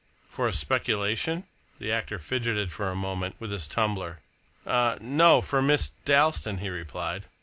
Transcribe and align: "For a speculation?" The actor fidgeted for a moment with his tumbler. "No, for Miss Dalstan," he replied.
"For 0.27 0.47
a 0.47 0.51
speculation?" 0.51 1.43
The 1.77 1.91
actor 1.91 2.17
fidgeted 2.17 2.71
for 2.71 2.89
a 2.89 2.95
moment 2.95 3.35
with 3.37 3.51
his 3.51 3.67
tumbler. 3.67 4.17
"No, 4.65 5.43
for 5.43 5.61
Miss 5.61 5.91
Dalstan," 6.05 6.57
he 6.57 6.69
replied. 6.69 7.25